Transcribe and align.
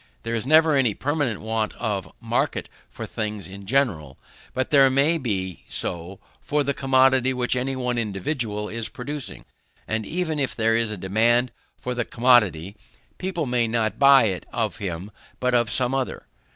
There 0.23 0.33
is 0.33 0.47
never 0.47 0.73
any 0.75 0.95
permanent 0.95 1.41
want 1.41 1.73
of 1.73 2.11
market 2.19 2.69
for 2.89 3.05
things 3.05 3.47
in 3.47 3.67
general; 3.67 4.17
but 4.51 4.71
there 4.71 4.89
may 4.89 5.19
be 5.19 5.63
so 5.67 6.19
for 6.41 6.63
the 6.63 6.73
commodity 6.73 7.35
which 7.35 7.55
any 7.55 7.75
one 7.75 7.99
individual 7.99 8.67
is 8.67 8.89
producing; 8.89 9.45
and 9.87 10.03
even 10.03 10.39
if 10.39 10.55
there 10.55 10.75
is 10.75 10.89
a 10.89 10.97
demand 10.97 11.51
for 11.77 11.93
the 11.93 12.03
commodity, 12.03 12.75
people 13.19 13.45
may 13.45 13.67
not 13.67 13.99
buy 13.99 14.23
it 14.23 14.47
of 14.51 14.77
him 14.77 15.11
but 15.39 15.53
of 15.53 15.69
some 15.69 15.93
other. 15.93 16.25